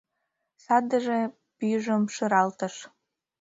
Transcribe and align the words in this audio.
—садыже 0.63 1.19
пӱйжым 1.57 2.03
шыралтыш. 2.15 2.75